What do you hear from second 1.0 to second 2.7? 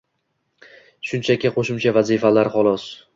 shunchaki qo‘shimcha vazifalar